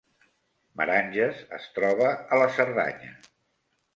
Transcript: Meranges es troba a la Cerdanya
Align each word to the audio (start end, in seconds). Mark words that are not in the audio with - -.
Meranges 0.79 1.43
es 1.59 1.69
troba 1.77 2.09
a 2.13 2.39
la 2.45 2.49
Cerdanya 2.57 3.13